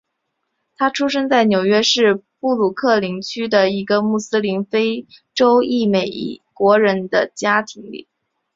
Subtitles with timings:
[0.77, 6.09] 他出生在纽约市布鲁克林区的一个穆斯林非洲裔美
[6.55, 8.07] 国人的家庭里。